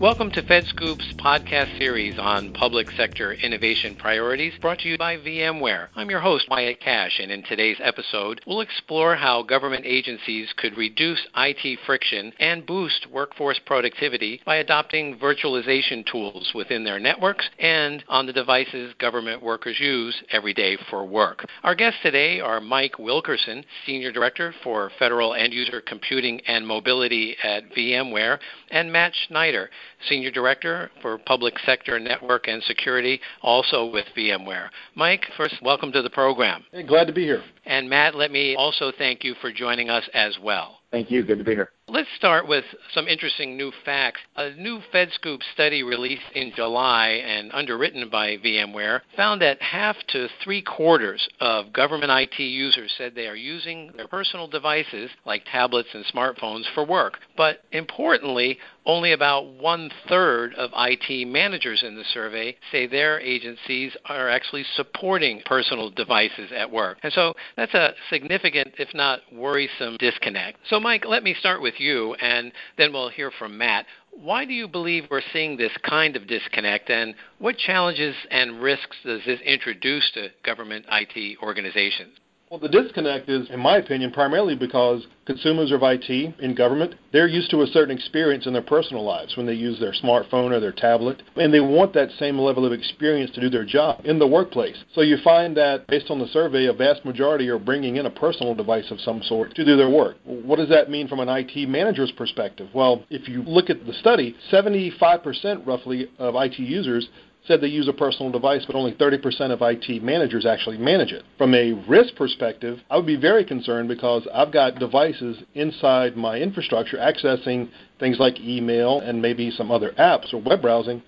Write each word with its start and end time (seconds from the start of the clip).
Welcome 0.00 0.30
to 0.30 0.42
FedScoop's 0.42 1.12
podcast 1.18 1.76
series 1.76 2.18
on 2.18 2.54
public 2.54 2.90
sector 2.92 3.34
innovation 3.34 3.96
priorities 3.96 4.54
brought 4.58 4.78
to 4.78 4.88
you 4.88 4.96
by 4.96 5.18
VMware. 5.18 5.88
I'm 5.94 6.08
your 6.08 6.20
host, 6.20 6.46
Wyatt 6.48 6.80
Kash, 6.80 7.20
and 7.20 7.30
in 7.30 7.42
today's 7.42 7.76
episode, 7.82 8.40
we'll 8.46 8.62
explore 8.62 9.14
how 9.14 9.42
government 9.42 9.84
agencies 9.84 10.54
could 10.56 10.78
reduce 10.78 11.20
IT 11.36 11.80
friction 11.84 12.32
and 12.40 12.64
boost 12.64 13.08
workforce 13.12 13.60
productivity 13.66 14.40
by 14.46 14.56
adopting 14.56 15.18
virtualization 15.18 16.10
tools 16.10 16.50
within 16.54 16.82
their 16.82 16.98
networks 16.98 17.46
and 17.58 18.02
on 18.08 18.24
the 18.24 18.32
devices 18.32 18.94
government 18.98 19.42
workers 19.42 19.78
use 19.78 20.14
every 20.30 20.54
day 20.54 20.78
for 20.88 21.04
work. 21.04 21.44
Our 21.62 21.74
guests 21.74 22.00
today 22.02 22.40
are 22.40 22.62
Mike 22.62 22.98
Wilkerson, 22.98 23.66
Senior 23.84 24.12
Director 24.12 24.54
for 24.64 24.90
Federal 24.98 25.34
End 25.34 25.52
User 25.52 25.82
Computing 25.82 26.40
and 26.46 26.66
Mobility 26.66 27.36
at 27.42 27.70
VMware, 27.74 28.38
and 28.70 28.90
Matt 28.90 29.12
Schneider, 29.26 29.68
Senior 30.08 30.30
Director 30.30 30.90
for 31.02 31.18
Public 31.18 31.58
Sector 31.60 31.98
Network 32.00 32.48
and 32.48 32.62
Security, 32.64 33.20
also 33.42 33.86
with 33.86 34.06
VMware. 34.16 34.68
Mike, 34.94 35.24
first, 35.36 35.54
welcome 35.62 35.92
to 35.92 36.02
the 36.02 36.10
program. 36.10 36.64
Hey, 36.72 36.82
glad 36.82 37.06
to 37.06 37.12
be 37.12 37.24
here. 37.24 37.42
And 37.66 37.88
Matt, 37.88 38.14
let 38.14 38.30
me 38.30 38.56
also 38.56 38.92
thank 38.96 39.24
you 39.24 39.34
for 39.40 39.52
joining 39.52 39.90
us 39.90 40.08
as 40.14 40.38
well. 40.42 40.80
Thank 40.90 41.10
you. 41.10 41.22
Good 41.22 41.38
to 41.38 41.44
be 41.44 41.52
here. 41.52 41.70
Let's 41.92 42.08
start 42.16 42.46
with 42.46 42.64
some 42.94 43.08
interesting 43.08 43.56
new 43.56 43.72
facts. 43.84 44.20
A 44.36 44.50
new 44.50 44.78
FedScoop 44.94 45.40
study 45.52 45.82
released 45.82 46.22
in 46.36 46.52
July 46.54 47.20
and 47.26 47.50
underwritten 47.52 48.08
by 48.08 48.36
VMware 48.36 49.00
found 49.16 49.42
that 49.42 49.60
half 49.60 49.96
to 50.10 50.28
three 50.44 50.62
quarters 50.62 51.28
of 51.40 51.72
government 51.72 52.12
IT 52.12 52.40
users 52.40 52.92
said 52.96 53.16
they 53.16 53.26
are 53.26 53.34
using 53.34 53.90
their 53.96 54.06
personal 54.06 54.46
devices, 54.46 55.10
like 55.26 55.42
tablets 55.50 55.88
and 55.92 56.04
smartphones, 56.14 56.62
for 56.74 56.86
work. 56.86 57.18
But 57.36 57.64
importantly, 57.72 58.60
only 58.86 59.12
about 59.12 59.46
one 59.54 59.90
third 60.08 60.54
of 60.54 60.70
IT 60.74 61.26
managers 61.26 61.82
in 61.82 61.96
the 61.96 62.04
survey 62.12 62.56
say 62.70 62.86
their 62.86 63.20
agencies 63.20 63.96
are 64.06 64.28
actually 64.28 64.64
supporting 64.76 65.42
personal 65.44 65.90
devices 65.90 66.50
at 66.56 66.70
work. 66.70 66.98
And 67.02 67.12
so 67.12 67.34
that's 67.56 67.74
a 67.74 67.94
significant, 68.10 68.74
if 68.78 68.94
not 68.94 69.20
worrisome, 69.32 69.96
disconnect. 69.98 70.58
So, 70.68 70.78
Mike, 70.78 71.04
let 71.04 71.24
me 71.24 71.34
start 71.34 71.60
with 71.60 71.74
you, 71.80 72.14
and 72.14 72.52
then 72.76 72.92
we'll 72.92 73.08
hear 73.08 73.30
from 73.38 73.58
Matt. 73.58 73.86
Why 74.12 74.44
do 74.44 74.52
you 74.52 74.68
believe 74.68 75.04
we're 75.10 75.22
seeing 75.32 75.56
this 75.56 75.72
kind 75.82 76.16
of 76.16 76.26
disconnect, 76.26 76.90
and 76.90 77.14
what 77.38 77.56
challenges 77.56 78.14
and 78.30 78.60
risks 78.62 78.96
does 79.04 79.22
this 79.24 79.40
introduce 79.40 80.10
to 80.12 80.28
government 80.44 80.84
IT 80.90 81.38
organizations? 81.42 82.16
Well, 82.50 82.58
the 82.58 82.68
disconnect 82.68 83.28
is, 83.28 83.48
in 83.48 83.60
my 83.60 83.76
opinion, 83.76 84.10
primarily 84.10 84.56
because 84.56 85.06
consumers 85.24 85.70
of 85.70 85.84
IT 85.84 86.10
in 86.10 86.54
government, 86.56 86.96
they're 87.12 87.28
used 87.28 87.48
to 87.52 87.62
a 87.62 87.66
certain 87.68 87.96
experience 87.96 88.44
in 88.44 88.52
their 88.52 88.60
personal 88.60 89.04
lives 89.04 89.36
when 89.36 89.46
they 89.46 89.54
use 89.54 89.78
their 89.78 89.92
smartphone 89.92 90.50
or 90.50 90.58
their 90.58 90.72
tablet, 90.72 91.22
and 91.36 91.54
they 91.54 91.60
want 91.60 91.94
that 91.94 92.10
same 92.18 92.36
level 92.36 92.66
of 92.66 92.72
experience 92.72 93.30
to 93.36 93.40
do 93.40 93.50
their 93.50 93.64
job 93.64 94.00
in 94.04 94.18
the 94.18 94.26
workplace. 94.26 94.76
So 94.96 95.02
you 95.02 95.18
find 95.22 95.56
that, 95.56 95.86
based 95.86 96.10
on 96.10 96.18
the 96.18 96.26
survey, 96.26 96.66
a 96.66 96.72
vast 96.72 97.04
majority 97.04 97.48
are 97.50 97.58
bringing 97.60 97.98
in 97.98 98.06
a 98.06 98.10
personal 98.10 98.56
device 98.56 98.90
of 98.90 99.00
some 99.00 99.22
sort 99.22 99.54
to 99.54 99.64
do 99.64 99.76
their 99.76 99.88
work. 99.88 100.16
What 100.24 100.56
does 100.56 100.70
that 100.70 100.90
mean 100.90 101.06
from 101.06 101.20
an 101.20 101.28
IT 101.28 101.68
manager's 101.68 102.10
perspective? 102.10 102.68
Well, 102.74 103.04
if 103.10 103.28
you 103.28 103.44
look 103.44 103.70
at 103.70 103.86
the 103.86 103.92
study, 103.92 104.34
75% 104.50 105.68
roughly 105.68 106.10
of 106.18 106.34
IT 106.34 106.58
users 106.58 107.08
said 107.46 107.60
they 107.60 107.68
use 107.68 107.88
a 107.88 107.92
personal 107.92 108.30
device, 108.30 108.64
but 108.66 108.76
only 108.76 108.92
30% 108.92 109.50
of 109.50 109.62
IT 109.62 110.02
managers 110.02 110.44
actually 110.44 110.78
manage 110.78 111.12
it. 111.12 111.24
From 111.38 111.54
a 111.54 111.72
risk 111.88 112.14
perspective, 112.14 112.78
I 112.90 112.96
would 112.96 113.06
be 113.06 113.16
very 113.16 113.44
concerned 113.44 113.88
because 113.88 114.26
I've 114.32 114.52
got 114.52 114.78
devices 114.78 115.42
inside 115.54 116.16
my 116.16 116.38
infrastructure 116.38 116.98
accessing 116.98 117.70
things 117.98 118.18
like 118.18 118.38
email 118.40 119.00
and 119.00 119.22
maybe 119.22 119.50
some 119.50 119.70
other 119.70 119.92
apps 119.92 120.32
or 120.34 120.42
web 120.42 120.62
browsing 120.62 121.02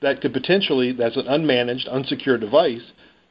that 0.00 0.20
could 0.20 0.32
potentially, 0.32 0.92
that's 0.92 1.16
an 1.16 1.26
unmanaged, 1.26 1.90
unsecured 1.90 2.40
device, 2.40 2.82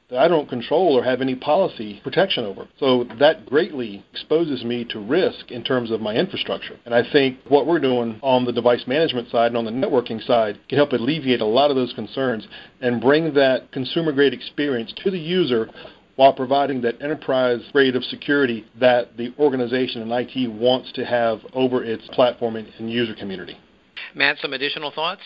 that 0.09 0.19
I 0.19 0.29
don't 0.29 0.47
control 0.47 0.97
or 0.97 1.03
have 1.03 1.19
any 1.19 1.35
policy 1.35 1.99
protection 2.01 2.45
over. 2.45 2.67
So 2.79 3.05
that 3.19 3.45
greatly 3.45 4.05
exposes 4.13 4.63
me 4.63 4.85
to 4.85 4.99
risk 4.99 5.51
in 5.51 5.65
terms 5.65 5.91
of 5.91 5.99
my 5.99 6.15
infrastructure. 6.15 6.77
And 6.85 6.95
I 6.95 7.03
think 7.11 7.39
what 7.49 7.67
we're 7.67 7.79
doing 7.79 8.17
on 8.23 8.45
the 8.45 8.53
device 8.53 8.85
management 8.87 9.29
side 9.29 9.47
and 9.47 9.57
on 9.57 9.65
the 9.65 9.71
networking 9.71 10.25
side 10.25 10.59
can 10.69 10.77
help 10.77 10.93
alleviate 10.93 11.41
a 11.41 11.45
lot 11.45 11.71
of 11.71 11.75
those 11.75 11.91
concerns 11.91 12.47
and 12.79 13.01
bring 13.01 13.33
that 13.33 13.69
consumer 13.73 14.13
grade 14.13 14.33
experience 14.33 14.93
to 15.03 15.11
the 15.11 15.19
user 15.19 15.69
while 16.15 16.31
providing 16.31 16.81
that 16.81 17.01
enterprise 17.01 17.59
grade 17.73 17.95
of 17.95 18.03
security 18.05 18.65
that 18.79 19.17
the 19.17 19.33
organization 19.37 20.01
and 20.01 20.11
IT 20.11 20.49
wants 20.51 20.89
to 20.93 21.05
have 21.05 21.39
over 21.53 21.83
its 21.83 22.07
platform 22.13 22.55
and 22.55 22.89
user 22.89 23.13
community. 23.13 23.57
Matt, 24.15 24.37
some 24.41 24.53
additional 24.53 24.89
thoughts? 24.89 25.21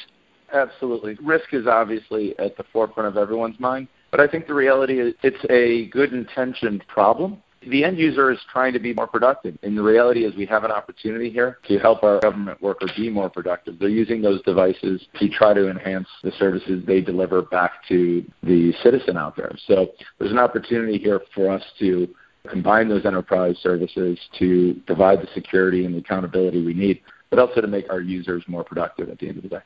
Absolutely. 0.51 1.17
Risk 1.21 1.53
is 1.53 1.67
obviously 1.67 2.37
at 2.39 2.57
the 2.57 2.63
forefront 2.73 3.07
of 3.07 3.15
everyone's 3.15 3.59
mind. 3.59 3.87
But 4.11 4.19
I 4.19 4.27
think 4.27 4.45
the 4.45 4.53
reality 4.53 4.99
is 4.99 5.13
it's 5.23 5.43
a 5.49 5.87
good 5.89 6.13
intentioned 6.13 6.83
problem. 6.87 7.41
The 7.69 7.83
end 7.83 7.97
user 7.97 8.31
is 8.31 8.39
trying 8.51 8.73
to 8.73 8.79
be 8.79 8.93
more 8.93 9.07
productive. 9.07 9.57
And 9.63 9.77
the 9.77 9.83
reality 9.83 10.25
is 10.25 10.35
we 10.35 10.47
have 10.47 10.63
an 10.63 10.71
opportunity 10.71 11.29
here 11.29 11.59
to 11.67 11.77
help 11.77 12.03
our 12.03 12.19
government 12.19 12.61
worker 12.61 12.87
be 12.97 13.09
more 13.09 13.29
productive. 13.29 13.77
They're 13.79 13.87
using 13.87 14.21
those 14.21 14.41
devices 14.41 15.05
to 15.19 15.29
try 15.29 15.53
to 15.53 15.69
enhance 15.69 16.07
the 16.23 16.31
services 16.31 16.83
they 16.85 17.01
deliver 17.01 17.43
back 17.43 17.87
to 17.89 18.25
the 18.43 18.73
citizen 18.83 19.15
out 19.15 19.37
there. 19.37 19.55
So 19.67 19.91
there's 20.19 20.31
an 20.31 20.39
opportunity 20.39 20.97
here 20.97 21.21
for 21.33 21.49
us 21.49 21.63
to 21.79 22.09
combine 22.49 22.89
those 22.89 23.05
enterprise 23.05 23.55
services 23.61 24.19
to 24.39 24.81
provide 24.87 25.21
the 25.21 25.27
security 25.35 25.85
and 25.85 25.93
the 25.93 25.99
accountability 25.99 26.65
we 26.65 26.73
need, 26.73 27.01
but 27.29 27.37
also 27.37 27.61
to 27.61 27.67
make 27.67 27.91
our 27.91 28.01
users 28.01 28.43
more 28.47 28.63
productive 28.63 29.09
at 29.09 29.19
the 29.19 29.29
end 29.29 29.37
of 29.37 29.43
the 29.43 29.49
day. 29.49 29.61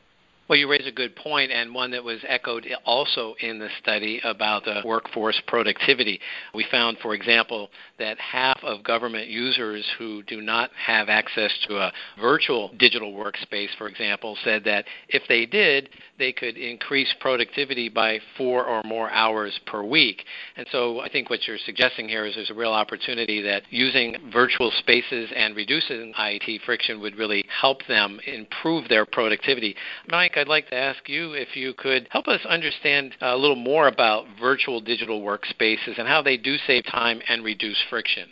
Well, 0.48 0.60
you 0.60 0.70
raise 0.70 0.86
a 0.86 0.92
good 0.92 1.16
point, 1.16 1.52
and 1.52 1.74
one 1.74 1.90
that 1.90 2.04
was 2.04 2.20
echoed 2.28 2.68
also 2.86 3.34
in 3.40 3.58
the 3.58 3.70
study 3.82 4.22
about 4.24 4.64
the 4.64 4.84
workforce 4.86 5.42
productivity. 5.48 6.20
We 6.54 6.68
found, 6.70 7.00
for 7.02 7.16
example, 7.16 7.72
that 7.98 8.20
half 8.20 8.60
of 8.64 8.84
government 8.84 9.28
users 9.28 9.84
who 9.98 10.22
do 10.24 10.42
not 10.42 10.70
have 10.78 11.10
access 11.10 11.52
to 11.68 11.78
a 11.78 11.92
virtual 12.22 12.70
digital 12.78 13.12
workspace, 13.12 13.70
for 13.80 13.88
example, 13.88 14.38
said 14.44 14.64
that 14.66 14.86
if 15.10 15.24
they 15.28 15.48
did, 15.48 15.90
they 16.20 16.32
could 16.32 16.58
increase 16.58 17.12
productivity 17.20 17.90
by 17.90 18.20
four 18.38 18.66
or 18.66 18.84
more 18.84 19.10
hours 19.10 19.60
per 19.66 19.84
week. 19.84 20.24
And 20.58 20.68
so 20.72 21.00
I 21.00 21.10
think 21.10 21.32
what 21.32 21.48
you're 21.48 21.58
suggesting 21.66 22.08
here 22.08 22.26
is 22.26 22.36
there's 22.36 22.52
a 22.52 22.54
real 22.54 22.72
opportunity 22.72 23.42
that 23.42 23.64
using 23.72 24.16
virtual 24.32 24.72
spaces 24.78 25.32
and 25.36 25.56
reducing 25.56 26.14
IT 26.18 26.62
friction 26.68 27.02
would 27.02 27.16
really 27.16 27.44
help 27.50 27.80
them 27.88 28.20
improve 28.28 28.88
their 28.90 29.08
productivity. 29.08 29.76
I'd 30.38 30.48
like 30.48 30.70
to 30.70 30.76
ask 30.76 31.08
you 31.08 31.34
if 31.34 31.56
you 31.56 31.74
could 31.74 32.08
help 32.12 32.28
us 32.28 32.42
understand 32.48 33.16
a 33.22 33.38
little 33.38 33.56
more 33.56 33.88
about 33.88 34.26
virtual 34.40 34.82
digital 34.82 35.22
workspaces 35.22 35.98
and 35.98 36.08
how 36.08 36.22
they 36.22 36.38
do 36.38 36.58
save 36.68 36.86
time 36.86 37.22
and 37.28 37.44
reduce 37.44 37.78
friction. 37.90 38.30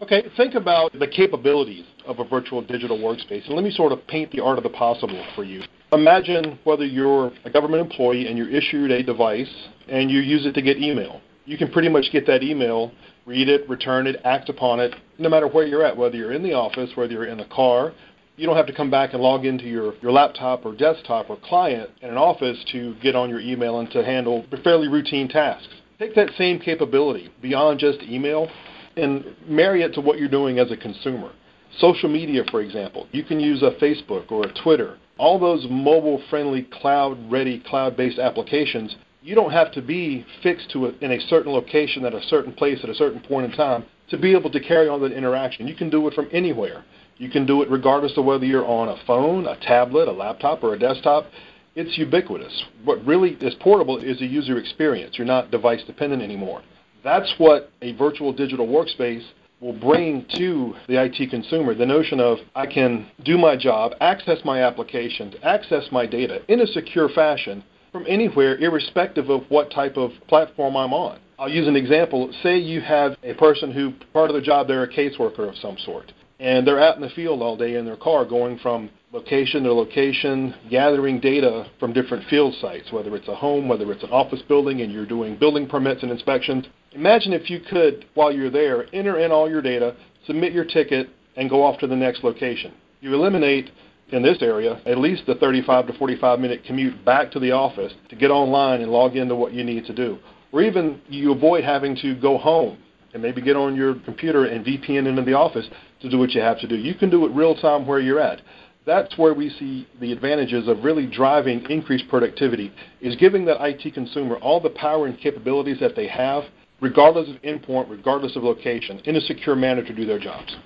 Okay, 0.00 0.24
think 0.36 0.54
about 0.54 0.92
the 0.98 1.06
capabilities 1.06 1.84
of 2.06 2.18
a 2.18 2.24
virtual 2.24 2.60
digital 2.60 2.98
workspace, 2.98 3.46
and 3.46 3.54
let 3.54 3.62
me 3.62 3.70
sort 3.70 3.92
of 3.92 4.04
paint 4.08 4.32
the 4.32 4.42
art 4.42 4.58
of 4.58 4.64
the 4.64 4.70
possible 4.70 5.24
for 5.34 5.44
you. 5.44 5.62
Imagine 5.92 6.58
whether 6.64 6.84
you're 6.84 7.30
a 7.44 7.50
government 7.50 7.82
employee 7.82 8.26
and 8.26 8.36
you're 8.36 8.48
issued 8.48 8.90
a 8.90 9.02
device 9.02 9.52
and 9.88 10.10
you 10.10 10.20
use 10.20 10.46
it 10.46 10.54
to 10.54 10.62
get 10.62 10.78
email. 10.78 11.20
You 11.44 11.58
can 11.58 11.70
pretty 11.70 11.88
much 11.88 12.06
get 12.12 12.26
that 12.26 12.42
email, 12.42 12.92
read 13.26 13.48
it, 13.48 13.68
return 13.68 14.06
it, 14.06 14.20
act 14.24 14.48
upon 14.48 14.80
it, 14.80 14.94
no 15.18 15.28
matter 15.28 15.46
where 15.46 15.66
you're 15.66 15.84
at, 15.84 15.96
whether 15.96 16.16
you're 16.16 16.32
in 16.32 16.42
the 16.42 16.54
office, 16.54 16.90
whether 16.94 17.12
you're 17.12 17.26
in 17.26 17.40
a 17.40 17.48
car, 17.48 17.92
you 18.36 18.46
don't 18.46 18.56
have 18.56 18.66
to 18.66 18.74
come 18.74 18.90
back 18.90 19.12
and 19.12 19.22
log 19.22 19.44
into 19.44 19.64
your, 19.64 19.94
your 20.00 20.12
laptop 20.12 20.64
or 20.64 20.74
desktop 20.74 21.28
or 21.28 21.36
client 21.44 21.90
in 22.00 22.08
an 22.08 22.16
office 22.16 22.58
to 22.72 22.94
get 23.02 23.14
on 23.14 23.28
your 23.28 23.40
email 23.40 23.80
and 23.80 23.90
to 23.90 24.04
handle 24.04 24.44
fairly 24.64 24.88
routine 24.88 25.28
tasks. 25.28 25.68
Take 25.98 26.14
that 26.14 26.30
same 26.36 26.58
capability 26.58 27.30
beyond 27.40 27.78
just 27.78 28.00
email 28.02 28.48
and 28.96 29.24
marry 29.46 29.82
it 29.82 29.94
to 29.94 30.00
what 30.00 30.18
you're 30.18 30.28
doing 30.28 30.58
as 30.58 30.70
a 30.70 30.76
consumer. 30.76 31.32
Social 31.78 32.08
media, 32.08 32.42
for 32.50 32.60
example, 32.60 33.06
you 33.12 33.22
can 33.22 33.40
use 33.40 33.62
a 33.62 33.70
Facebook 33.82 34.30
or 34.30 34.44
a 34.44 34.62
Twitter. 34.62 34.98
All 35.18 35.38
those 35.38 35.66
mobile 35.70 36.22
friendly, 36.28 36.62
cloud 36.80 37.18
ready, 37.30 37.60
cloud 37.66 37.96
based 37.96 38.18
applications, 38.18 38.96
you 39.22 39.34
don't 39.34 39.52
have 39.52 39.72
to 39.72 39.82
be 39.82 40.26
fixed 40.42 40.70
to 40.72 40.86
a, 40.86 40.92
in 41.00 41.12
a 41.12 41.20
certain 41.28 41.52
location 41.52 42.04
at 42.04 42.14
a 42.14 42.22
certain 42.22 42.52
place 42.52 42.80
at 42.82 42.90
a 42.90 42.94
certain 42.94 43.20
point 43.20 43.46
in 43.46 43.56
time 43.56 43.84
to 44.10 44.18
be 44.18 44.34
able 44.34 44.50
to 44.50 44.60
carry 44.60 44.88
on 44.88 45.00
that 45.02 45.12
interaction. 45.12 45.68
You 45.68 45.74
can 45.74 45.88
do 45.88 46.06
it 46.08 46.14
from 46.14 46.28
anywhere. 46.32 46.84
You 47.18 47.30
can 47.30 47.46
do 47.46 47.62
it 47.62 47.70
regardless 47.70 48.16
of 48.16 48.24
whether 48.24 48.44
you're 48.44 48.66
on 48.66 48.88
a 48.88 48.96
phone, 49.06 49.46
a 49.46 49.56
tablet, 49.56 50.08
a 50.08 50.12
laptop, 50.12 50.62
or 50.62 50.74
a 50.74 50.78
desktop. 50.78 51.26
It's 51.74 51.96
ubiquitous. 51.96 52.64
What 52.84 53.04
really 53.06 53.36
is 53.40 53.54
portable 53.60 53.98
is 53.98 54.18
the 54.18 54.26
user 54.26 54.58
experience. 54.58 55.16
You're 55.16 55.26
not 55.26 55.50
device 55.50 55.82
dependent 55.86 56.22
anymore. 56.22 56.62
That's 57.04 57.32
what 57.38 57.70
a 57.80 57.92
virtual 57.92 58.32
digital 58.32 58.66
workspace 58.66 59.24
will 59.60 59.72
bring 59.72 60.26
to 60.36 60.74
the 60.88 61.02
IT 61.02 61.30
consumer 61.30 61.74
the 61.74 61.86
notion 61.86 62.20
of 62.20 62.38
I 62.54 62.66
can 62.66 63.06
do 63.24 63.38
my 63.38 63.56
job, 63.56 63.92
access 64.00 64.38
my 64.44 64.62
applications, 64.62 65.34
access 65.42 65.84
my 65.92 66.04
data 66.04 66.42
in 66.48 66.60
a 66.60 66.66
secure 66.66 67.08
fashion 67.08 67.62
from 67.92 68.04
anywhere, 68.08 68.56
irrespective 68.56 69.30
of 69.30 69.42
what 69.48 69.70
type 69.70 69.96
of 69.96 70.10
platform 70.26 70.76
I'm 70.76 70.92
on. 70.92 71.18
I'll 71.38 71.48
use 71.48 71.68
an 71.68 71.76
example. 71.76 72.32
Say 72.42 72.58
you 72.58 72.80
have 72.80 73.16
a 73.22 73.34
person 73.34 73.70
who, 73.72 73.92
part 74.12 74.30
of 74.30 74.34
their 74.34 74.42
job, 74.42 74.66
they're 74.66 74.82
a 74.82 74.92
caseworker 74.92 75.48
of 75.48 75.56
some 75.56 75.76
sort 75.84 76.12
and 76.42 76.66
they're 76.66 76.82
out 76.82 76.96
in 76.96 77.02
the 77.02 77.08
field 77.10 77.40
all 77.40 77.56
day 77.56 77.76
in 77.76 77.84
their 77.84 77.96
car 77.96 78.24
going 78.24 78.58
from 78.58 78.90
location 79.12 79.62
to 79.62 79.72
location, 79.72 80.52
gathering 80.68 81.20
data 81.20 81.70
from 81.78 81.92
different 81.92 82.28
field 82.28 82.52
sites, 82.60 82.90
whether 82.90 83.14
it's 83.14 83.28
a 83.28 83.34
home, 83.34 83.68
whether 83.68 83.92
it's 83.92 84.02
an 84.02 84.10
office 84.10 84.42
building, 84.48 84.80
and 84.80 84.92
you're 84.92 85.06
doing 85.06 85.38
building 85.38 85.68
permits 85.68 86.02
and 86.02 86.10
inspections. 86.10 86.66
Imagine 86.94 87.32
if 87.32 87.48
you 87.48 87.60
could, 87.60 88.06
while 88.14 88.32
you're 88.32 88.50
there, 88.50 88.92
enter 88.92 89.20
in 89.20 89.30
all 89.30 89.48
your 89.48 89.62
data, 89.62 89.94
submit 90.26 90.52
your 90.52 90.64
ticket, 90.64 91.10
and 91.36 91.48
go 91.48 91.62
off 91.62 91.78
to 91.78 91.86
the 91.86 91.94
next 91.94 92.24
location. 92.24 92.74
You 93.00 93.14
eliminate 93.14 93.70
in 94.08 94.24
this 94.24 94.38
area 94.42 94.82
at 94.84 94.98
least 94.98 95.22
the 95.26 95.36
35 95.36 95.86
to 95.86 95.92
45 95.92 96.40
minute 96.40 96.64
commute 96.64 97.04
back 97.04 97.30
to 97.32 97.38
the 97.38 97.52
office 97.52 97.92
to 98.08 98.16
get 98.16 98.32
online 98.32 98.80
and 98.80 98.90
log 98.90 99.14
into 99.14 99.36
what 99.36 99.52
you 99.52 99.62
need 99.62 99.86
to 99.86 99.94
do. 99.94 100.18
Or 100.50 100.60
even 100.60 101.00
you 101.08 101.32
avoid 101.32 101.62
having 101.62 101.94
to 102.02 102.16
go 102.16 102.36
home 102.36 102.78
and 103.12 103.22
maybe 103.22 103.40
get 103.40 103.56
on 103.56 103.76
your 103.76 103.96
computer 104.04 104.46
and 104.46 104.64
VPN 104.64 105.06
into 105.06 105.22
the 105.22 105.34
office 105.34 105.68
to 106.00 106.10
do 106.10 106.18
what 106.18 106.30
you 106.30 106.40
have 106.40 106.58
to 106.60 106.68
do. 106.68 106.76
You 106.76 106.94
can 106.94 107.10
do 107.10 107.26
it 107.26 107.32
real 107.32 107.54
time 107.54 107.86
where 107.86 108.00
you're 108.00 108.20
at. 108.20 108.40
That's 108.84 109.16
where 109.16 109.32
we 109.32 109.50
see 109.50 109.86
the 110.00 110.12
advantages 110.12 110.66
of 110.66 110.82
really 110.82 111.06
driving 111.06 111.64
increased 111.70 112.08
productivity 112.08 112.72
is 113.00 113.14
giving 113.16 113.44
that 113.44 113.64
IT 113.64 113.94
consumer 113.94 114.36
all 114.36 114.60
the 114.60 114.70
power 114.70 115.06
and 115.06 115.16
capabilities 115.18 115.78
that 115.80 115.94
they 115.94 116.08
have, 116.08 116.44
regardless 116.80 117.28
of 117.28 117.36
endpoint, 117.42 117.88
regardless 117.88 118.34
of 118.34 118.42
location, 118.42 119.00
in 119.04 119.14
a 119.14 119.20
secure 119.20 119.54
manner 119.54 119.84
to 119.84 119.94
do 119.94 120.04
their 120.04 120.18
jobs. 120.18 120.56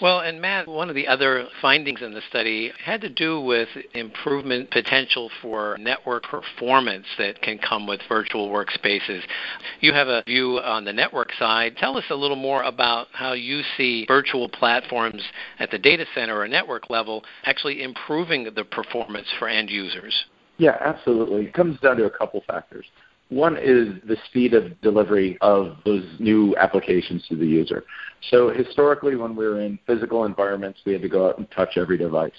Well, 0.00 0.20
and 0.20 0.40
Matt, 0.40 0.68
one 0.68 0.88
of 0.88 0.94
the 0.94 1.08
other 1.08 1.48
findings 1.60 2.02
in 2.02 2.14
the 2.14 2.20
study 2.28 2.70
had 2.84 3.00
to 3.00 3.08
do 3.08 3.40
with 3.40 3.68
improvement 3.94 4.70
potential 4.70 5.28
for 5.42 5.76
network 5.80 6.22
performance 6.22 7.06
that 7.18 7.42
can 7.42 7.58
come 7.58 7.84
with 7.84 8.00
virtual 8.08 8.48
workspaces. 8.48 9.22
You 9.80 9.92
have 9.92 10.06
a 10.06 10.22
view 10.24 10.60
on 10.60 10.84
the 10.84 10.92
network 10.92 11.32
side. 11.36 11.76
Tell 11.78 11.96
us 11.96 12.04
a 12.10 12.14
little 12.14 12.36
more 12.36 12.62
about 12.62 13.08
how 13.12 13.32
you 13.32 13.62
see 13.76 14.04
virtual 14.06 14.48
platforms 14.48 15.22
at 15.58 15.72
the 15.72 15.78
data 15.78 16.06
center 16.14 16.38
or 16.38 16.46
network 16.46 16.90
level 16.90 17.24
actually 17.42 17.82
improving 17.82 18.44
the 18.54 18.64
performance 18.64 19.26
for 19.40 19.48
end 19.48 19.68
users. 19.68 20.14
Yeah, 20.58 20.76
absolutely. 20.80 21.46
It 21.46 21.54
comes 21.54 21.80
down 21.80 21.96
to 21.96 22.04
a 22.04 22.10
couple 22.10 22.42
factors. 22.46 22.86
One 23.30 23.56
is 23.58 23.88
the 24.06 24.16
speed 24.26 24.54
of 24.54 24.80
delivery 24.80 25.36
of 25.42 25.76
those 25.84 26.04
new 26.18 26.56
applications 26.56 27.26
to 27.28 27.36
the 27.36 27.46
user. 27.46 27.84
So 28.30 28.48
historically, 28.48 29.16
when 29.16 29.36
we 29.36 29.46
were 29.46 29.60
in 29.60 29.78
physical 29.86 30.24
environments, 30.24 30.80
we 30.86 30.92
had 30.92 31.02
to 31.02 31.08
go 31.08 31.28
out 31.28 31.38
and 31.38 31.50
touch 31.50 31.76
every 31.76 31.98
device. 31.98 32.32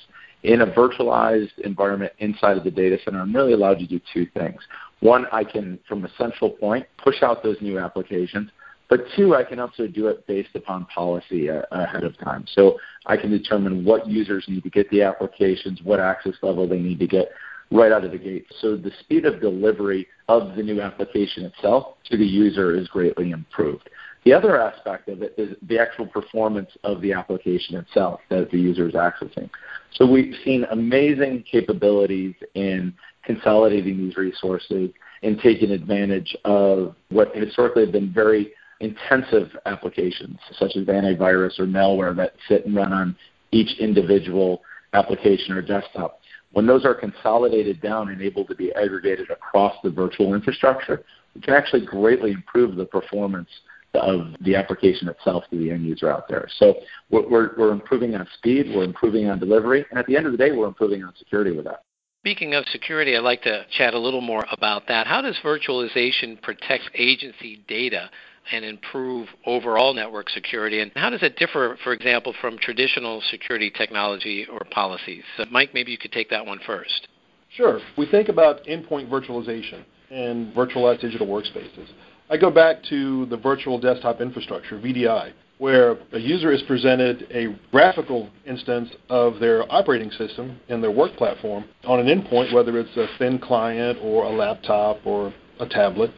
In 0.44 0.62
a 0.62 0.68
virtualized 0.68 1.58
environment 1.60 2.14
inside 2.20 2.58
of 2.58 2.64
the 2.64 2.72
data 2.72 2.98
center, 3.04 3.20
I'm 3.20 3.36
really 3.36 3.54
allowed 3.54 3.80
to 3.80 3.86
do 3.86 4.00
two 4.14 4.26
things. 4.34 4.60
One, 5.02 5.28
I 5.32 5.44
can, 5.44 5.80
from 5.88 6.06
a 6.06 6.10
central 6.18 6.50
point, 6.50 6.86
push 6.98 7.22
out 7.22 7.44
those 7.44 7.58
new 7.62 7.78
applications. 7.78 8.50
But 8.90 9.02
two, 9.16 9.36
I 9.36 9.44
can 9.44 9.60
also 9.60 9.86
do 9.86 10.08
it 10.08 10.26
based 10.26 10.56
upon 10.56 10.86
policy 10.86 11.50
uh, 11.50 11.62
ahead 11.72 12.04
of 12.04 12.18
time. 12.18 12.46
So 12.56 12.80
I 13.06 13.16
can 13.18 13.30
determine 13.30 13.86
what 13.86 14.08
users 14.08 14.46
need 14.48 14.64
to 14.64 14.70
get 14.72 14.90
the 14.90 15.04
applications, 15.04 15.82
what 15.84 16.00
access 16.00 16.34
level 16.42 16.68
they 16.68 16.80
need 16.80 16.98
to 17.00 17.08
get 17.08 17.30
right 17.71 17.92
out 17.92 18.04
of 18.04 18.12
the 18.12 18.18
gate. 18.18 18.45
So 18.62 18.75
the 18.75 18.92
speed 19.01 19.25
of 19.25 19.42
delivery 19.42 20.07
of 20.27 20.56
the 20.56 20.63
new 20.63 20.81
application 20.81 21.45
itself 21.45 21.95
to 22.06 22.18
the 22.18 22.25
user 22.25 22.75
is 22.75 22.88
greatly 22.88 23.31
improved. 23.31 23.89
The 24.25 24.33
other 24.33 24.60
aspect 24.62 25.07
of 25.07 25.21
it 25.21 25.33
is 25.38 25.56
the 25.68 25.80
actual 25.80 26.06
performance 26.06 26.69
of 26.83 27.01
the 27.01 27.13
application 27.13 27.75
itself 27.75 28.19
that 28.30 28.51
the 28.51 28.60
user 28.60 28.88
is 28.88 28.94
accessing. 28.94 29.50
So 29.94 30.06
we've 30.06 30.36
seen 30.44 30.66
amazing 30.71 31.45
capabilities 31.50 32.36
in 32.54 32.94
consolidating 33.24 33.98
these 33.98 34.18
resources 34.18 34.89
and 35.24 35.39
taking 35.39 35.71
advantage 35.71 36.36
of 36.45 36.95
what 37.10 37.36
historically 37.36 37.83
have 37.83 37.92
been 37.92 38.12
very 38.12 38.51
intensive 38.81 39.56
applications, 39.66 40.38
such 40.57 40.75
as 40.75 40.86
antivirus 40.86 41.60
or 41.60 41.66
malware 41.66 42.16
that 42.16 42.33
sit 42.48 42.66
and 42.66 42.75
run 42.75 42.94
on 42.94 43.16
each 43.51 43.80
individual 43.80 44.62
application 44.94 45.54
or 45.54 45.62
desktop. 45.62 46.19
When 46.51 46.66
those 46.66 46.86
are 46.86 46.96
consolidated 46.96 47.81
down 47.81 48.10
and 48.10 48.22
able 48.22 48.46
to 48.46 48.56
be 48.56 48.74
aggregated 48.74 49.30
across 49.30 49.75
the 49.84 49.90
virtual 49.90 50.34
infrastructure, 50.34 51.04
we 51.36 51.42
can 51.42 51.54
actually 51.54 51.86
greatly 51.86 52.31
improve 52.31 52.75
the 52.75 52.86
performance 52.86 53.50
of 53.94 54.34
the 54.42 54.56
application 54.56 55.07
itself 55.10 55.44
to 55.50 55.57
the 55.57 55.72
end 55.72 55.86
user 55.86 56.12
out 56.12 56.28
there. 56.28 56.48
So 56.57 56.75
we're, 57.10 57.56
we're 57.57 57.72
improving 57.72 58.16
on 58.16 58.28
speed, 58.38 58.72
we're 58.75 58.84
improving 58.84 59.30
on 59.30 59.40
delivery, 59.40 59.86
and 59.90 60.00
at 60.00 60.06
the 60.06 60.16
end 60.16 60.25
of 60.25 60.31
the 60.31 60.38
day, 60.38 60.51
we're 60.51 60.68
improving 60.68 61.04
on 61.04 61.13
security 61.18 61.51
with 61.51 61.66
that. 61.66 61.84
Speaking 62.24 62.54
of 62.54 62.66
security, 62.68 63.16
I'd 63.16 63.24
like 63.24 63.42
to 63.44 63.66
chat 63.78 63.94
a 63.94 64.00
little 64.00 64.22
more 64.22 64.45
about 64.52 64.88
that. 64.90 65.07
How 65.07 65.22
does 65.22 65.40
virtualization 65.44 66.42
protect 66.42 66.90
agency 66.94 67.63
data 67.68 68.10
and 68.52 68.66
improve 68.66 69.28
overall 69.46 69.94
network 69.94 70.30
security? 70.30 70.82
And 70.82 70.92
how 70.96 71.10
does 71.10 71.24
it 71.24 71.38
differ, 71.38 71.78
for 71.84 71.94
example, 71.94 72.34
from 72.42 72.58
traditional 72.58 73.22
security 73.30 73.70
technology 73.70 74.46
or 74.52 74.60
policies? 74.72 75.24
So 75.38 75.46
Mike, 75.52 75.74
maybe 75.74 75.92
you 75.92 75.98
could 75.98 76.12
take 76.12 76.30
that 76.30 76.46
one 76.46 76.60
first. 76.66 77.08
Sure. 77.56 77.80
We 77.98 78.06
think 78.06 78.30
about 78.30 78.64
endpoint 78.66 79.10
virtualization 79.10 79.84
and 80.12 80.54
virtualized 80.54 81.02
digital 81.02 81.28
workspaces. 81.28 81.88
I 82.30 82.38
go 82.38 82.52
back 82.52 82.84
to 82.90 83.26
the 83.28 83.38
virtual 83.38 83.80
desktop 83.80 84.22
infrastructure, 84.22 84.80
VDI, 84.80 85.34
where 85.58 85.98
a 86.14 86.20
user 86.20 86.52
is 86.52 86.62
presented 86.64 87.28
a 87.32 87.58
graphical 87.72 88.30
instance 88.46 88.90
of 89.10 89.40
their 89.40 89.72
operating 89.72 90.12
system 90.12 90.60
and 90.70 90.82
their 90.82 90.92
work 90.92 91.16
platform 91.18 91.66
on 91.86 92.00
an 92.00 92.08
endpoint, 92.08 92.54
whether 92.54 92.80
it's 92.80 92.96
a 92.96 93.08
thin 93.18 93.40
client 93.40 93.98
or 94.02 94.24
a 94.26 94.30
laptop 94.30 95.00
or 95.06 95.34
a 95.60 95.68
tablet. 95.68 96.12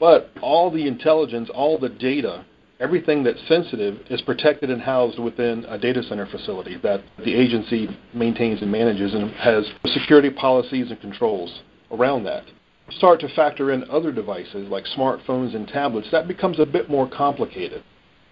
But 0.00 0.30
all 0.42 0.70
the 0.70 0.86
intelligence, 0.86 1.50
all 1.54 1.78
the 1.78 1.88
data, 1.88 2.44
everything 2.80 3.22
that's 3.22 3.40
sensitive 3.48 4.00
is 4.10 4.20
protected 4.22 4.70
and 4.70 4.82
housed 4.82 5.18
within 5.18 5.64
a 5.66 5.78
data 5.78 6.02
center 6.02 6.26
facility 6.26 6.76
that 6.82 7.02
the 7.24 7.34
agency 7.34 7.88
maintains 8.12 8.60
and 8.62 8.70
manages 8.70 9.14
and 9.14 9.30
has 9.32 9.64
security 9.86 10.30
policies 10.30 10.90
and 10.90 11.00
controls 11.00 11.62
around 11.90 12.24
that. 12.24 12.44
Start 12.90 13.20
to 13.20 13.28
factor 13.28 13.72
in 13.72 13.88
other 13.90 14.12
devices 14.12 14.68
like 14.68 14.84
smartphones 14.96 15.54
and 15.54 15.66
tablets, 15.68 16.08
that 16.10 16.28
becomes 16.28 16.58
a 16.58 16.66
bit 16.66 16.90
more 16.90 17.08
complicated. 17.08 17.82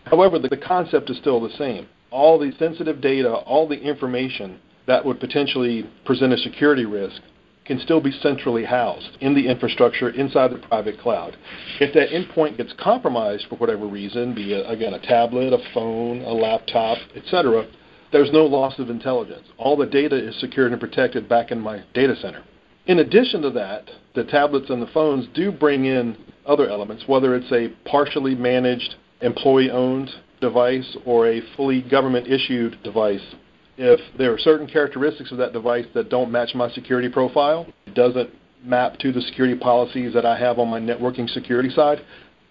However, 0.04 0.38
the 0.38 0.56
concept 0.56 1.08
is 1.10 1.16
still 1.18 1.40
the 1.40 1.56
same. 1.56 1.88
All 2.10 2.38
the 2.38 2.52
sensitive 2.58 3.00
data, 3.00 3.32
all 3.32 3.66
the 3.66 3.80
information 3.80 4.60
that 4.86 5.04
would 5.04 5.20
potentially 5.20 5.88
present 6.04 6.32
a 6.32 6.38
security 6.38 6.84
risk 6.84 7.22
can 7.64 7.78
still 7.78 8.00
be 8.00 8.10
centrally 8.10 8.64
housed 8.64 9.16
in 9.20 9.34
the 9.34 9.46
infrastructure 9.46 10.10
inside 10.10 10.50
the 10.50 10.58
private 10.58 10.98
cloud. 10.98 11.36
If 11.80 11.94
that 11.94 12.10
endpoint 12.10 12.56
gets 12.56 12.72
compromised 12.78 13.46
for 13.48 13.56
whatever 13.56 13.86
reason, 13.86 14.34
be 14.34 14.52
it 14.52 14.64
again 14.68 14.94
a 14.94 15.00
tablet, 15.00 15.52
a 15.52 15.72
phone, 15.72 16.22
a 16.22 16.32
laptop, 16.32 16.98
etc., 17.14 17.66
there's 18.10 18.32
no 18.32 18.44
loss 18.44 18.78
of 18.78 18.90
intelligence. 18.90 19.46
All 19.56 19.76
the 19.76 19.86
data 19.86 20.16
is 20.16 20.38
secured 20.38 20.72
and 20.72 20.80
protected 20.80 21.28
back 21.28 21.50
in 21.50 21.60
my 21.60 21.82
data 21.94 22.14
center. 22.16 22.44
In 22.86 22.98
addition 22.98 23.42
to 23.42 23.50
that, 23.50 23.90
the 24.14 24.24
tablets 24.24 24.68
and 24.68 24.82
the 24.82 24.88
phones 24.88 25.26
do 25.34 25.50
bring 25.50 25.86
in 25.86 26.16
other 26.44 26.68
elements, 26.68 27.04
whether 27.06 27.34
it's 27.34 27.50
a 27.52 27.68
partially 27.88 28.34
managed 28.34 28.96
employee 29.20 29.70
owned 29.70 30.10
device 30.40 30.96
or 31.06 31.28
a 31.28 31.40
fully 31.56 31.80
government 31.80 32.26
issued 32.26 32.76
device 32.82 33.34
if 33.76 34.00
there 34.18 34.32
are 34.32 34.38
certain 34.38 34.66
characteristics 34.66 35.32
of 35.32 35.38
that 35.38 35.52
device 35.52 35.86
that 35.94 36.10
don't 36.10 36.30
match 36.30 36.54
my 36.54 36.70
security 36.70 37.08
profile, 37.08 37.66
it 37.86 37.94
doesn't 37.94 38.30
map 38.64 38.98
to 38.98 39.12
the 39.12 39.20
security 39.22 39.58
policies 39.58 40.14
that 40.14 40.24
I 40.26 40.38
have 40.38 40.58
on 40.58 40.68
my 40.68 40.80
networking 40.80 41.28
security 41.28 41.70
side, 41.70 42.00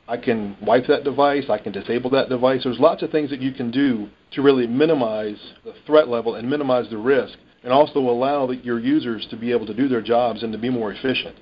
I 0.08 0.18
can 0.18 0.58
wipe 0.62 0.88
that 0.88 1.04
device, 1.04 1.46
I 1.50 1.58
can 1.58 1.72
disable 1.72 2.10
that 2.12 2.28
device. 2.28 2.62
There's 2.64 2.80
lots 2.80 3.02
of 3.02 3.12
things 3.12 3.30
that 3.30 3.40
you 3.40 3.54
can 3.54 3.72
do 3.72 4.10
to 4.32 4.42
really 4.42 4.68
minimize 4.68 5.40
the 5.64 5.74
threat 5.86 6.10
level 6.10 6.36
and 6.36 6.50
minimize 6.50 6.90
the 6.90 6.98
risk 6.98 7.38
and 7.64 7.72
also 7.72 8.00
allow 8.00 8.50
your 8.50 8.80
users 8.80 9.26
to 9.30 9.38
be 9.38 9.52
able 9.52 9.66
to 9.68 9.74
do 9.74 9.88
their 9.88 10.02
jobs 10.02 10.44
and 10.44 10.52
to 10.52 10.60
be 10.60 10.70
more 10.70 10.92
efficient. 10.92 11.36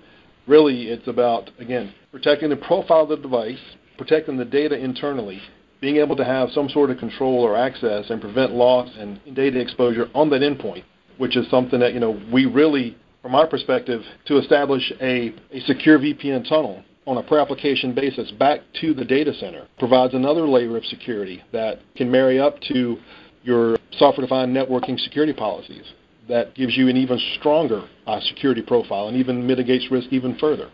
Really, 0.45 0.89
it's 0.89 1.07
about, 1.07 1.49
again, 1.59 1.93
protecting 2.11 2.49
the 2.49 2.57
profile 2.57 3.03
of 3.03 3.09
the 3.09 3.17
device, 3.17 3.59
protecting 3.97 4.37
the 4.37 4.45
data 4.45 4.77
internally, 4.77 5.41
being 5.81 5.97
able 5.97 6.15
to 6.15 6.25
have 6.25 6.49
some 6.51 6.69
sort 6.69 6.89
of 6.89 6.97
control 6.97 7.41
or 7.41 7.55
access 7.55 8.09
and 8.09 8.21
prevent 8.21 8.51
loss 8.51 8.89
and 8.97 9.19
data 9.33 9.59
exposure 9.59 10.07
on 10.13 10.29
that 10.29 10.41
endpoint, 10.41 10.83
which 11.17 11.37
is 11.37 11.49
something 11.49 11.79
that 11.79 11.93
you 11.93 11.99
know 11.99 12.19
we 12.31 12.45
really, 12.45 12.97
from 13.21 13.35
our 13.35 13.47
perspective, 13.47 14.01
to 14.25 14.37
establish 14.37 14.91
a, 15.01 15.33
a 15.51 15.59
secure 15.61 15.99
VPN 15.99 16.47
tunnel 16.47 16.83
on 17.07 17.17
a 17.17 17.23
per 17.23 17.39
application 17.39 17.93
basis 17.93 18.29
back 18.31 18.59
to 18.79 18.93
the 18.93 19.05
data 19.05 19.33
center 19.33 19.67
provides 19.79 20.13
another 20.13 20.47
layer 20.47 20.77
of 20.77 20.85
security 20.85 21.41
that 21.51 21.79
can 21.95 22.11
marry 22.11 22.39
up 22.39 22.59
to 22.61 22.97
your 23.43 23.77
software 23.93 24.25
defined 24.25 24.55
networking 24.55 24.99
security 24.99 25.33
policies 25.33 25.85
that 26.27 26.53
gives 26.53 26.77
you 26.77 26.87
an 26.87 26.95
even 26.95 27.19
stronger 27.39 27.87
uh, 28.05 28.19
security 28.21 28.61
profile 28.61 29.07
and 29.07 29.17
even 29.17 29.45
mitigates 29.45 29.89
risk 29.89 30.07
even 30.11 30.37
further. 30.37 30.69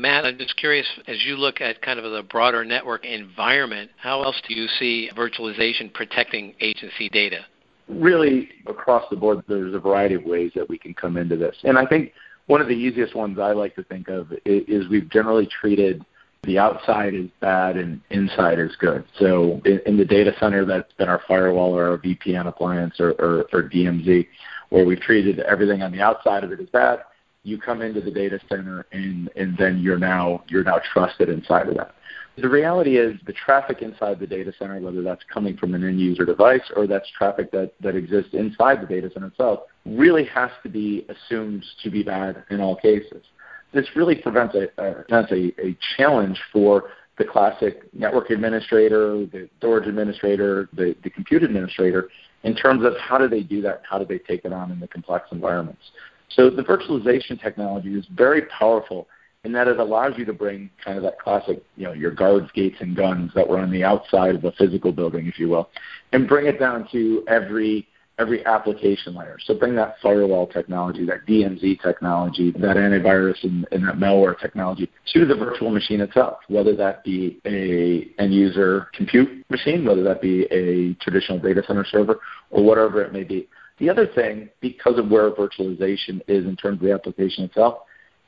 Matt, 0.00 0.24
I'm 0.24 0.38
just 0.38 0.56
curious, 0.56 0.86
as 1.06 1.24
you 1.24 1.36
look 1.36 1.60
at 1.60 1.82
kind 1.82 1.98
of 1.98 2.10
the 2.10 2.22
broader 2.22 2.64
network 2.64 3.04
environment, 3.04 3.90
how 3.96 4.22
else 4.22 4.40
do 4.48 4.54
you 4.54 4.66
see 4.78 5.10
virtualization 5.16 5.92
protecting 5.92 6.54
agency 6.60 7.08
data? 7.08 7.40
Really, 7.88 8.50
across 8.66 9.04
the 9.10 9.16
board, 9.16 9.42
there's 9.48 9.74
a 9.74 9.78
variety 9.78 10.14
of 10.14 10.24
ways 10.24 10.52
that 10.54 10.68
we 10.68 10.78
can 10.78 10.94
come 10.94 11.16
into 11.16 11.36
this. 11.36 11.56
And 11.64 11.78
I 11.78 11.86
think 11.86 12.12
one 12.46 12.60
of 12.60 12.68
the 12.68 12.74
easiest 12.74 13.14
ones 13.14 13.38
I 13.38 13.52
like 13.52 13.74
to 13.76 13.82
think 13.84 14.08
of 14.08 14.32
is 14.44 14.88
we've 14.88 15.08
generally 15.10 15.46
treated 15.46 16.04
the 16.44 16.58
outside 16.58 17.14
is 17.14 17.28
bad 17.40 17.76
and 17.76 18.00
inside 18.10 18.58
is 18.58 18.74
good. 18.76 19.04
So 19.18 19.60
in, 19.64 19.96
the 19.96 20.04
data 20.04 20.32
center, 20.38 20.64
that's 20.64 20.92
been 20.94 21.08
our 21.08 21.20
firewall 21.26 21.76
or 21.76 21.90
our 21.90 21.98
VPN 21.98 22.46
appliance 22.46 23.00
or, 23.00 23.10
or, 23.12 23.46
or 23.52 23.68
DMZ, 23.68 24.26
where 24.70 24.84
we've 24.84 25.00
treated 25.00 25.40
everything 25.40 25.82
on 25.82 25.92
the 25.92 26.00
outside 26.00 26.44
of 26.44 26.52
it 26.52 26.60
as 26.60 26.68
bad. 26.68 27.00
You 27.48 27.58
come 27.58 27.80
into 27.80 28.02
the 28.02 28.10
data 28.10 28.38
center 28.48 28.86
and, 28.92 29.30
and 29.34 29.56
then 29.56 29.78
you're 29.78 29.98
now 29.98 30.44
you're 30.48 30.64
now 30.64 30.80
trusted 30.92 31.30
inside 31.30 31.68
of 31.68 31.76
that. 31.76 31.94
The 32.36 32.48
reality 32.48 32.98
is 32.98 33.18
the 33.26 33.32
traffic 33.32 33.82
inside 33.82 34.20
the 34.20 34.26
data 34.26 34.52
center, 34.58 34.78
whether 34.80 35.02
that's 35.02 35.24
coming 35.32 35.56
from 35.56 35.74
an 35.74 35.82
end 35.82 35.98
user 35.98 36.24
device 36.24 36.70
or 36.76 36.86
that's 36.86 37.08
traffic 37.16 37.50
that, 37.52 37.72
that 37.80 37.96
exists 37.96 38.30
inside 38.34 38.82
the 38.82 38.86
data 38.86 39.10
center 39.12 39.28
itself, 39.28 39.60
really 39.86 40.24
has 40.26 40.50
to 40.62 40.68
be 40.68 41.06
assumed 41.08 41.64
to 41.82 41.90
be 41.90 42.02
bad 42.02 42.44
in 42.50 42.60
all 42.60 42.76
cases. 42.76 43.24
This 43.72 43.86
really 43.96 44.14
prevents 44.14 44.54
a, 44.54 44.68
uh, 44.80 45.02
a, 45.10 45.68
a 45.68 45.76
challenge 45.96 46.38
for 46.52 46.90
the 47.18 47.24
classic 47.24 47.92
network 47.92 48.30
administrator, 48.30 49.26
the 49.26 49.48
storage 49.58 49.88
administrator, 49.88 50.68
the, 50.74 50.94
the 51.02 51.10
compute 51.10 51.42
administrator, 51.42 52.08
in 52.44 52.54
terms 52.54 52.84
of 52.84 52.92
how 52.98 53.18
do 53.18 53.28
they 53.28 53.42
do 53.42 53.60
that, 53.62 53.82
how 53.88 53.98
do 53.98 54.04
they 54.04 54.18
take 54.18 54.44
it 54.44 54.52
on 54.52 54.70
in 54.70 54.78
the 54.78 54.86
complex 54.86 55.26
environments. 55.32 55.82
So 56.30 56.50
the 56.50 56.62
virtualization 56.62 57.40
technology 57.40 57.94
is 57.94 58.06
very 58.14 58.42
powerful 58.46 59.08
in 59.44 59.52
that 59.52 59.68
it 59.68 59.78
allows 59.78 60.12
you 60.16 60.24
to 60.24 60.32
bring 60.32 60.68
kind 60.84 60.96
of 60.96 61.04
that 61.04 61.18
classic, 61.18 61.62
you 61.76 61.84
know, 61.84 61.92
your 61.92 62.10
guards, 62.10 62.50
gates, 62.54 62.76
and 62.80 62.96
guns 62.96 63.30
that 63.34 63.48
were 63.48 63.58
on 63.58 63.70
the 63.70 63.84
outside 63.84 64.34
of 64.34 64.44
a 64.44 64.52
physical 64.52 64.92
building, 64.92 65.26
if 65.26 65.38
you 65.38 65.48
will, 65.48 65.70
and 66.12 66.28
bring 66.28 66.46
it 66.46 66.58
down 66.58 66.88
to 66.92 67.24
every 67.28 67.86
every 68.18 68.44
application 68.46 69.14
layer. 69.14 69.38
So 69.44 69.54
bring 69.54 69.76
that 69.76 69.94
firewall 70.02 70.48
technology, 70.48 71.06
that 71.06 71.24
DMZ 71.26 71.80
technology, 71.80 72.50
that 72.52 72.76
antivirus 72.76 73.42
and, 73.44 73.66
and 73.70 73.86
that 73.86 73.94
malware 73.94 74.38
technology 74.38 74.90
to 75.12 75.24
the 75.24 75.36
virtual 75.36 75.70
machine 75.70 76.00
itself, 76.00 76.38
whether 76.48 76.74
that 76.76 77.04
be 77.04 77.40
a 77.46 78.20
end 78.20 78.34
user 78.34 78.88
compute 78.92 79.48
machine, 79.50 79.84
whether 79.84 80.02
that 80.02 80.20
be 80.20 80.46
a 80.50 80.94
traditional 80.94 81.38
data 81.38 81.62
center 81.66 81.84
server, 81.84 82.18
or 82.50 82.64
whatever 82.64 83.02
it 83.02 83.12
may 83.12 83.22
be. 83.22 83.48
The 83.78 83.88
other 83.88 84.06
thing, 84.06 84.48
because 84.60 84.98
of 84.98 85.08
where 85.08 85.30
virtualization 85.30 86.20
is 86.26 86.44
in 86.44 86.56
terms 86.56 86.80
of 86.80 86.86
the 86.86 86.92
application 86.92 87.44
itself, 87.44 87.78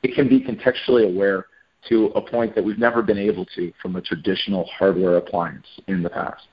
it 0.03 0.15
can 0.15 0.27
be 0.27 0.39
contextually 0.39 1.05
aware 1.05 1.47
to 1.89 2.07
a 2.15 2.21
point 2.21 2.53
that 2.55 2.63
we've 2.63 2.77
never 2.77 3.01
been 3.01 3.17
able 3.17 3.45
to 3.55 3.73
from 3.81 3.95
a 3.95 4.01
traditional 4.01 4.65
hardware 4.65 5.17
appliance 5.17 5.65
in 5.87 6.03
the 6.03 6.09
past. 6.09 6.43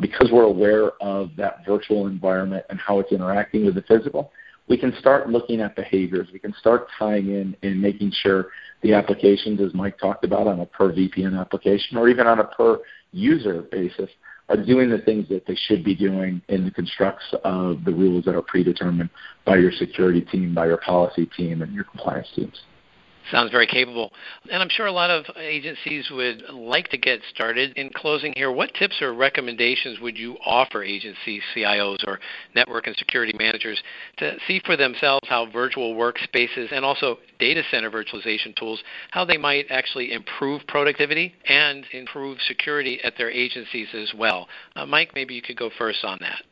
Because 0.00 0.30
we're 0.32 0.44
aware 0.44 0.92
of 1.02 1.30
that 1.36 1.66
virtual 1.66 2.06
environment 2.06 2.64
and 2.70 2.78
how 2.78 3.00
it's 3.00 3.12
interacting 3.12 3.66
with 3.66 3.74
the 3.74 3.82
physical, 3.82 4.30
we 4.68 4.76
can 4.76 4.94
start 4.98 5.28
looking 5.28 5.60
at 5.60 5.76
behaviors. 5.76 6.28
We 6.32 6.38
can 6.38 6.54
start 6.58 6.88
tying 6.98 7.28
in 7.28 7.56
and 7.62 7.80
making 7.80 8.12
sure 8.22 8.48
the 8.82 8.94
applications, 8.94 9.60
as 9.60 9.74
Mike 9.74 9.98
talked 9.98 10.24
about, 10.24 10.46
on 10.46 10.60
a 10.60 10.66
per 10.66 10.92
VPN 10.92 11.38
application 11.38 11.96
or 11.96 12.08
even 12.08 12.26
on 12.26 12.40
a 12.40 12.44
per 12.44 12.80
user 13.12 13.62
basis, 13.70 14.10
are 14.48 14.56
doing 14.56 14.90
the 14.90 14.98
things 14.98 15.28
that 15.28 15.46
they 15.46 15.56
should 15.66 15.84
be 15.84 15.94
doing 15.94 16.40
in 16.48 16.64
the 16.64 16.70
constructs 16.70 17.24
of 17.44 17.84
the 17.84 17.92
rules 17.92 18.24
that 18.24 18.34
are 18.34 18.42
predetermined 18.42 19.10
by 19.44 19.56
your 19.56 19.72
security 19.72 20.20
team, 20.20 20.54
by 20.54 20.66
your 20.66 20.76
policy 20.78 21.26
team, 21.36 21.62
and 21.62 21.74
your 21.74 21.84
compliance 21.84 22.28
teams. 22.34 22.60
Sounds 23.30 23.50
very 23.50 23.66
capable. 23.66 24.12
And 24.50 24.62
I'm 24.62 24.68
sure 24.68 24.86
a 24.86 24.92
lot 24.92 25.10
of 25.10 25.24
agencies 25.36 26.08
would 26.10 26.42
like 26.52 26.88
to 26.90 26.98
get 26.98 27.20
started. 27.34 27.72
In 27.76 27.90
closing 27.90 28.32
here, 28.36 28.52
what 28.52 28.72
tips 28.74 29.02
or 29.02 29.14
recommendations 29.14 29.98
would 30.00 30.16
you 30.16 30.36
offer 30.44 30.82
agencies, 30.82 31.42
CIOs, 31.54 32.06
or 32.06 32.20
network 32.54 32.86
and 32.86 32.96
security 32.96 33.32
managers 33.36 33.82
to 34.18 34.36
see 34.46 34.60
for 34.64 34.76
themselves 34.76 35.26
how 35.28 35.46
virtual 35.50 35.94
workspaces 35.94 36.70
and 36.70 36.84
also 36.84 37.18
data 37.40 37.62
center 37.70 37.90
virtualization 37.90 38.54
tools, 38.56 38.80
how 39.10 39.24
they 39.24 39.36
might 39.36 39.66
actually 39.70 40.12
improve 40.12 40.62
productivity 40.68 41.34
and 41.48 41.84
improve 41.92 42.38
security 42.46 43.00
at 43.02 43.14
their 43.18 43.30
agencies 43.30 43.88
as 43.92 44.12
well? 44.16 44.46
Uh, 44.76 44.86
Mike, 44.86 45.10
maybe 45.14 45.34
you 45.34 45.42
could 45.42 45.56
go 45.56 45.70
first 45.76 46.04
on 46.04 46.18
that. 46.20 46.42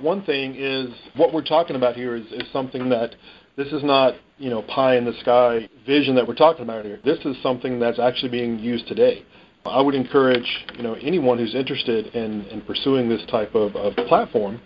One 0.00 0.24
thing 0.24 0.54
is 0.56 0.88
what 1.16 1.32
we're 1.32 1.44
talking 1.44 1.76
about 1.76 1.94
here 1.94 2.16
is, 2.16 2.26
is 2.32 2.50
something 2.52 2.88
that 2.88 3.14
this 3.56 3.68
is 3.68 3.84
not, 3.84 4.14
you 4.38 4.50
know, 4.50 4.62
pie 4.62 4.96
in 4.96 5.04
the 5.04 5.12
sky 5.20 5.68
vision 5.86 6.14
that 6.16 6.26
we're 6.26 6.34
talking 6.34 6.62
about 6.62 6.84
here. 6.84 6.98
This 7.04 7.18
is 7.24 7.36
something 7.42 7.78
that's 7.78 7.98
actually 7.98 8.30
being 8.30 8.58
used 8.58 8.86
today. 8.88 9.24
I 9.64 9.80
would 9.80 9.94
encourage, 9.94 10.66
you 10.76 10.82
know, 10.82 10.94
anyone 10.94 11.38
who's 11.38 11.54
interested 11.54 12.14
in, 12.14 12.44
in 12.46 12.60
pursuing 12.62 13.08
this 13.08 13.24
type 13.30 13.54
of, 13.54 13.74
of 13.76 13.94
platform 14.08 14.60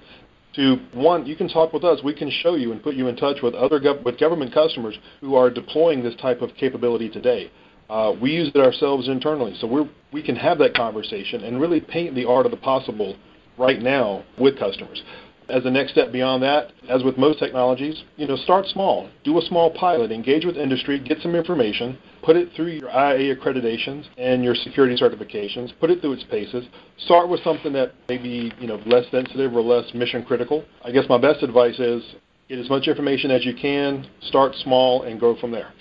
to 0.54 0.76
one, 0.92 1.24
you 1.26 1.36
can 1.36 1.48
talk 1.48 1.72
with 1.72 1.84
us. 1.84 2.00
We 2.02 2.14
can 2.14 2.30
show 2.30 2.56
you 2.56 2.72
and 2.72 2.82
put 2.82 2.94
you 2.94 3.06
in 3.06 3.16
touch 3.16 3.42
with 3.42 3.54
other 3.54 3.78
gov- 3.78 4.02
with 4.02 4.18
government 4.18 4.52
customers 4.52 4.98
who 5.20 5.36
are 5.36 5.50
deploying 5.50 6.02
this 6.02 6.16
type 6.16 6.42
of 6.42 6.54
capability 6.54 7.08
today. 7.08 7.50
Uh, 7.88 8.14
we 8.20 8.32
use 8.32 8.50
it 8.54 8.60
ourselves 8.60 9.08
internally, 9.08 9.54
so 9.60 9.66
we 9.66 9.88
we 10.12 10.22
can 10.22 10.36
have 10.36 10.58
that 10.58 10.74
conversation 10.74 11.44
and 11.44 11.60
really 11.60 11.80
paint 11.80 12.14
the 12.14 12.24
art 12.24 12.44
of 12.44 12.50
the 12.50 12.56
possible 12.56 13.16
right 13.56 13.80
now 13.80 14.24
with 14.38 14.58
customers. 14.58 15.02
As 15.48 15.64
a 15.64 15.70
next 15.70 15.92
step 15.92 16.12
beyond 16.12 16.42
that, 16.42 16.72
as 16.90 17.02
with 17.02 17.16
most 17.16 17.38
technologies, 17.38 18.02
you 18.16 18.26
know, 18.26 18.36
start 18.36 18.66
small. 18.66 19.08
Do 19.24 19.38
a 19.38 19.42
small 19.42 19.70
pilot, 19.70 20.12
engage 20.12 20.44
with 20.44 20.58
industry, 20.58 20.98
get 20.98 21.20
some 21.22 21.34
information, 21.34 21.96
put 22.22 22.36
it 22.36 22.50
through 22.54 22.68
your 22.68 22.90
IA 22.90 23.34
accreditations 23.34 24.04
and 24.18 24.44
your 24.44 24.54
security 24.54 24.94
certifications, 24.96 25.72
put 25.80 25.90
it 25.90 26.02
through 26.02 26.12
its 26.12 26.24
paces. 26.24 26.66
Start 26.98 27.30
with 27.30 27.42
something 27.42 27.72
that 27.72 27.92
may 28.10 28.18
be, 28.18 28.52
you 28.60 28.66
know, 28.66 28.80
less 28.84 29.10
sensitive 29.10 29.54
or 29.54 29.62
less 29.62 29.94
mission 29.94 30.22
critical. 30.22 30.64
I 30.84 30.90
guess 30.90 31.04
my 31.08 31.18
best 31.18 31.42
advice 31.42 31.78
is 31.78 32.02
get 32.48 32.58
as 32.58 32.68
much 32.68 32.86
information 32.86 33.30
as 33.30 33.46
you 33.46 33.54
can, 33.54 34.06
start 34.22 34.54
small 34.56 35.04
and 35.04 35.18
go 35.18 35.34
from 35.40 35.50
there. 35.50 35.72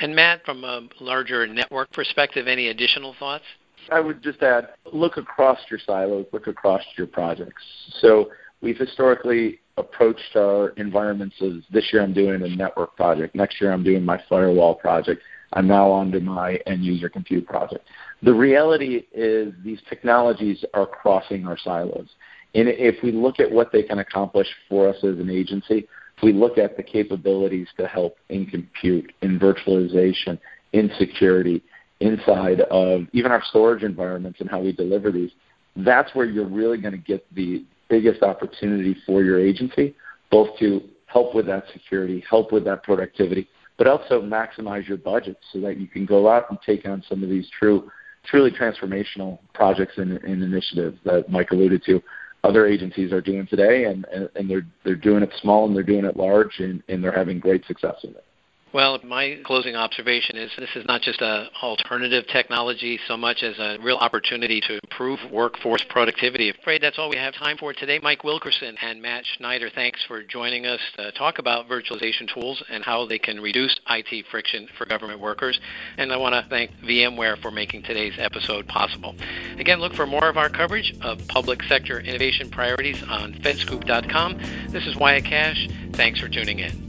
And 0.00 0.14
Matt, 0.14 0.44
from 0.44 0.64
a 0.64 0.88
larger 1.00 1.46
network 1.46 1.92
perspective, 1.92 2.48
any 2.48 2.68
additional 2.68 3.14
thoughts? 3.18 3.44
I 3.90 4.00
would 4.00 4.22
just 4.22 4.42
add 4.42 4.70
look 4.92 5.16
across 5.16 5.58
your 5.70 5.80
silos, 5.84 6.26
look 6.32 6.46
across 6.46 6.82
your 6.96 7.06
projects. 7.06 7.62
So 8.00 8.30
we've 8.60 8.78
historically 8.78 9.60
approached 9.76 10.36
our 10.36 10.70
environments 10.70 11.36
as 11.40 11.62
this 11.70 11.92
year 11.92 12.02
I'm 12.02 12.12
doing 12.12 12.42
a 12.42 12.48
network 12.48 12.96
project, 12.96 13.34
next 13.34 13.60
year 13.60 13.72
I'm 13.72 13.84
doing 13.84 14.04
my 14.04 14.20
firewall 14.28 14.74
project, 14.74 15.22
I'm 15.52 15.66
now 15.66 15.90
on 15.90 16.10
to 16.12 16.20
my 16.20 16.58
end 16.66 16.84
user 16.84 17.08
compute 17.08 17.46
project. 17.46 17.86
The 18.22 18.34
reality 18.34 19.06
is 19.12 19.54
these 19.64 19.80
technologies 19.88 20.64
are 20.74 20.86
crossing 20.86 21.46
our 21.46 21.56
silos. 21.56 22.08
And 22.54 22.68
if 22.68 23.02
we 23.02 23.12
look 23.12 23.40
at 23.40 23.50
what 23.50 23.72
they 23.72 23.82
can 23.82 24.00
accomplish 24.00 24.48
for 24.68 24.88
us 24.88 24.96
as 24.98 25.18
an 25.18 25.30
agency, 25.30 25.86
if 26.16 26.22
we 26.22 26.32
look 26.32 26.58
at 26.58 26.76
the 26.76 26.82
capabilities 26.82 27.68
to 27.76 27.86
help 27.86 28.16
in 28.28 28.46
compute, 28.46 29.12
in 29.22 29.38
virtualization, 29.38 30.38
in 30.72 30.90
security, 30.98 31.62
inside 32.00 32.60
of 32.62 33.02
even 33.12 33.30
our 33.30 33.42
storage 33.48 33.82
environments 33.82 34.40
and 34.40 34.50
how 34.50 34.60
we 34.60 34.72
deliver 34.72 35.10
these, 35.12 35.30
that's 35.76 36.14
where 36.14 36.26
you're 36.26 36.48
really 36.48 36.78
going 36.78 36.92
to 36.92 36.98
get 36.98 37.24
the, 37.34 37.64
biggest 37.88 38.22
opportunity 38.22 38.96
for 39.06 39.22
your 39.22 39.40
agency, 39.40 39.94
both 40.30 40.58
to 40.58 40.82
help 41.06 41.34
with 41.34 41.46
that 41.46 41.64
security, 41.72 42.22
help 42.28 42.52
with 42.52 42.64
that 42.64 42.82
productivity, 42.82 43.48
but 43.76 43.86
also 43.86 44.20
maximize 44.20 44.86
your 44.86 44.98
budget 44.98 45.38
so 45.52 45.60
that 45.60 45.78
you 45.78 45.86
can 45.86 46.04
go 46.04 46.28
out 46.28 46.50
and 46.50 46.58
take 46.64 46.86
on 46.86 47.02
some 47.08 47.22
of 47.22 47.28
these 47.28 47.48
true, 47.58 47.90
truly 48.24 48.50
transformational 48.50 49.38
projects 49.54 49.94
and, 49.96 50.18
and 50.18 50.42
initiatives 50.42 50.98
that 51.04 51.30
Mike 51.30 51.50
alluded 51.52 51.82
to. 51.84 52.02
Other 52.44 52.66
agencies 52.66 53.12
are 53.12 53.20
doing 53.20 53.46
today, 53.46 53.84
and, 53.84 54.04
and, 54.12 54.28
and 54.36 54.48
they're 54.48 54.66
they're 54.84 54.94
doing 54.94 55.24
it 55.24 55.30
small 55.40 55.66
and 55.66 55.74
they're 55.74 55.82
doing 55.82 56.04
it 56.04 56.16
large, 56.16 56.60
and, 56.60 56.82
and 56.88 57.02
they're 57.02 57.10
having 57.10 57.40
great 57.40 57.64
success 57.66 57.96
with 58.04 58.16
it. 58.16 58.24
Well, 58.70 58.98
my 59.02 59.38
closing 59.46 59.76
observation 59.76 60.36
is 60.36 60.50
this 60.58 60.68
is 60.76 60.84
not 60.84 61.00
just 61.00 61.22
an 61.22 61.48
alternative 61.62 62.26
technology 62.30 63.00
so 63.08 63.16
much 63.16 63.42
as 63.42 63.58
a 63.58 63.78
real 63.82 63.96
opportunity 63.96 64.60
to 64.60 64.78
improve 64.84 65.20
workforce 65.32 65.82
productivity. 65.88 66.50
I'm 66.50 66.60
afraid 66.60 66.82
that's 66.82 66.98
all 66.98 67.08
we 67.08 67.16
have 67.16 67.32
time 67.34 67.56
for 67.56 67.72
today. 67.72 67.98
Mike 68.02 68.24
Wilkerson 68.24 68.76
and 68.82 69.00
Matt 69.00 69.24
Schneider, 69.24 69.70
thanks 69.74 70.04
for 70.06 70.22
joining 70.22 70.66
us 70.66 70.80
to 70.96 71.12
talk 71.12 71.38
about 71.38 71.66
virtualization 71.66 72.32
tools 72.32 72.62
and 72.70 72.84
how 72.84 73.06
they 73.06 73.18
can 73.18 73.40
reduce 73.40 73.80
IT 73.88 74.26
friction 74.30 74.68
for 74.76 74.84
government 74.84 75.20
workers. 75.20 75.58
And 75.96 76.12
I 76.12 76.18
want 76.18 76.34
to 76.34 76.46
thank 76.50 76.70
VMware 76.84 77.40
for 77.40 77.50
making 77.50 77.84
today's 77.84 78.14
episode 78.18 78.68
possible. 78.68 79.14
Again, 79.56 79.80
look 79.80 79.94
for 79.94 80.06
more 80.06 80.28
of 80.28 80.36
our 80.36 80.50
coverage 80.50 80.94
of 81.00 81.26
public 81.28 81.62
sector 81.62 82.00
innovation 82.00 82.50
priorities 82.50 83.02
on 83.08 83.32
fedscoop.com. 83.32 84.38
This 84.68 84.86
is 84.86 84.94
Wyatt 84.94 85.24
Kash. 85.24 85.68
Thanks 85.92 86.20
for 86.20 86.28
tuning 86.28 86.58
in. 86.58 86.87